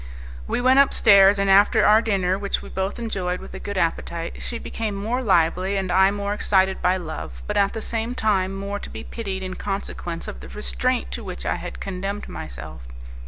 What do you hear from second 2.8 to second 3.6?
enjoyed with a